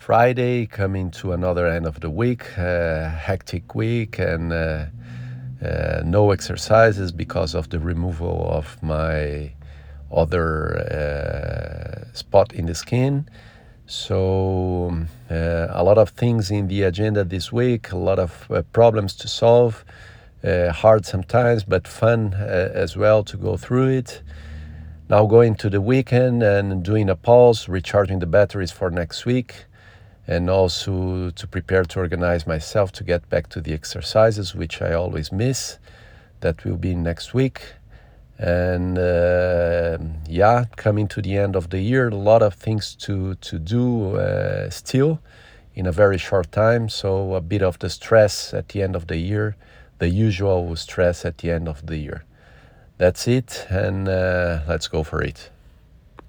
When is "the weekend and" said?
25.68-26.82